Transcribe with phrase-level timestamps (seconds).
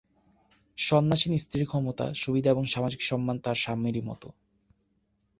[0.77, 4.23] সন্ন্যাসিনী স্ত্রীর ক্ষমতা, সুবিধা এবং সামাজিক সম্মান তাঁহার স্বামীরই মত।